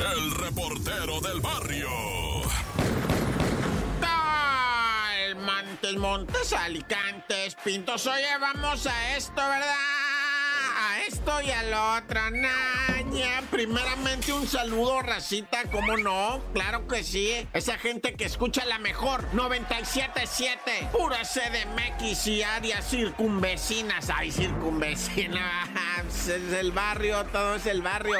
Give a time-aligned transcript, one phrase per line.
[0.00, 1.88] el reportero del barrio.
[5.36, 8.06] Montes, Montes, Alicantes, Pintos.
[8.06, 9.74] Oye, vamos a esto, ¿verdad?
[10.76, 12.20] A esto y a lo otro.
[12.30, 13.42] Naña.
[13.50, 16.42] Primeramente, un saludo, racita, ¿cómo no?
[16.52, 17.46] Claro que sí.
[17.52, 19.28] Esa gente que escucha la mejor.
[19.32, 20.90] 97.7.
[20.90, 24.10] Pura CDMX y áreas circunvecinas.
[24.10, 25.68] Ay, circunvecinas.
[26.10, 28.16] Es el barrio, todo es el barrio.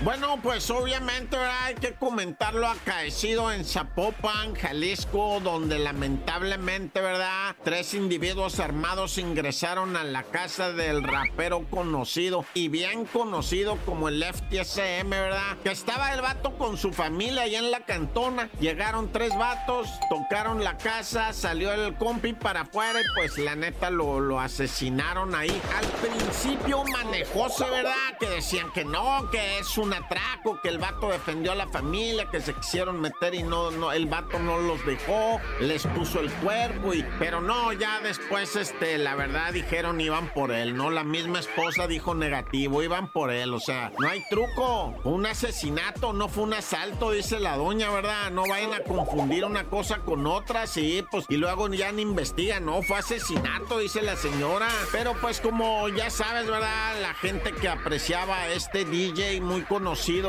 [0.00, 7.56] Bueno, pues obviamente hay que comentar lo acaecido en Zapopan, Jalisco, donde lamentablemente, ¿verdad?
[7.64, 14.22] Tres individuos armados ingresaron a la casa del rapero conocido y bien conocido como el
[14.22, 15.56] FTSM, ¿verdad?
[15.64, 18.50] Que estaba el vato con su familia allá en la cantona.
[18.60, 23.90] Llegaron tres vatos, tocaron la casa, salió el compi para afuera y pues la neta
[23.90, 25.60] lo, lo asesinaron ahí.
[25.76, 28.16] Al principio manejóse, ¿verdad?
[28.20, 32.30] Que decían que no, que es un atraco, que el vato defendió a la familia,
[32.30, 36.30] que se quisieron meter y no, no, el vato no los dejó, les puso el
[36.34, 40.90] cuerpo y, pero no, ya después, este, la verdad dijeron iban por él, ¿no?
[40.90, 46.12] La misma esposa dijo negativo, iban por él, o sea, no hay truco, un asesinato,
[46.12, 48.30] no fue un asalto, dice la doña, ¿verdad?
[48.30, 52.64] No vayan a confundir una cosa con otra, sí, pues, y luego ya ni investigan,
[52.64, 57.00] no, fue asesinato, dice la señora, pero pues como ya sabes, ¿verdad?
[57.00, 59.62] La gente que apreciaba este DJ muy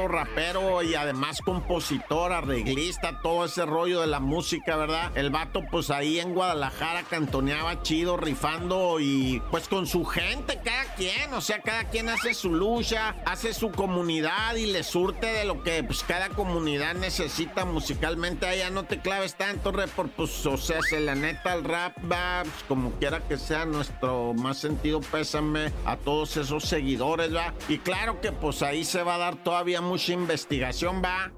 [0.08, 5.12] rapero y además compositor, arreglista, todo ese rollo de la música, ¿verdad?
[5.16, 10.84] El vato pues ahí en Guadalajara cantoneaba chido, rifando y pues con su gente, cada
[10.96, 15.46] quien, o sea, cada quien hace su lucha, hace su comunidad y le surte de
[15.46, 18.48] lo que pues cada comunidad necesita musicalmente.
[18.48, 22.44] Allá no te claves tanto, report, pues o sea, se la neta el rap va,
[22.44, 27.54] pues, como quiera que sea nuestro más sentido pésame a todos esos seguidores, ¿va?
[27.68, 31.32] Y claro que pues ahí se va a dar todavía mucha investigación, ¿va?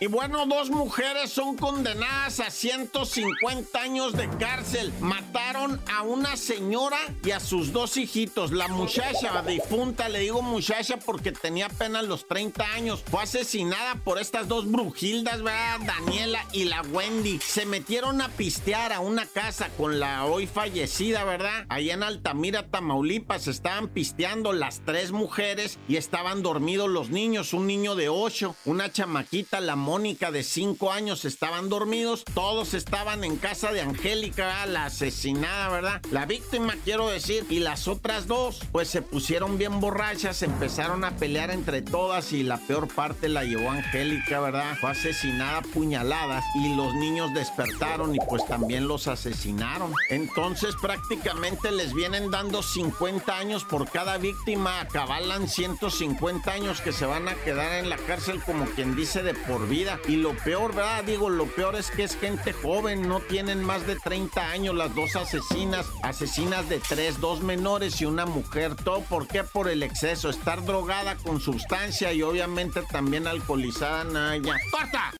[0.00, 4.92] Y bueno, dos mujeres son condenadas a 150 años de cárcel.
[5.00, 8.50] Mataron a una señora y a sus dos hijitos.
[8.50, 14.18] La muchacha difunta, le digo muchacha porque tenía apenas los 30 años, fue asesinada por
[14.18, 15.78] estas dos brujildas, ¿verdad?
[15.86, 17.38] Daniela y la Wendy.
[17.38, 21.66] Se metieron a pistear a una casa con la hoy fallecida, ¿verdad?
[21.68, 27.52] Allá en Altamira, Tamaulipas, estaban pisteando las tres mujeres y estaban dormidos los niños.
[27.52, 33.22] Un niño de 8, una chamaquita, la Mónica de 5 años estaban dormidos, todos estaban
[33.22, 36.00] en casa de Angélica, la asesinada, ¿verdad?
[36.10, 41.16] La víctima, quiero decir, y las otras dos, pues se pusieron bien borrachas, empezaron a
[41.16, 44.74] pelear entre todas y la peor parte la llevó Angélica, ¿verdad?
[44.80, 49.92] Fue asesinada a puñaladas y los niños despertaron y pues también los asesinaron.
[50.08, 57.04] Entonces prácticamente les vienen dando 50 años por cada víctima, acabalan 150 años que se
[57.04, 59.98] van a quedar en la cárcel como quien dice de por vida.
[60.06, 61.02] Y lo peor, ¿verdad?
[61.04, 64.94] Digo, lo peor es que es gente joven, no tienen más de 30 años las
[64.94, 68.76] dos asesinas, asesinas de tres, dos menores y una mujer.
[68.76, 69.42] ¿Todo por qué?
[69.42, 74.54] Por el exceso, estar drogada con sustancia y obviamente también alcoholizada, Naya.
[74.70, 75.10] ¡Corta!